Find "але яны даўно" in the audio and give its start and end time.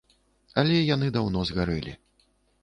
0.61-1.45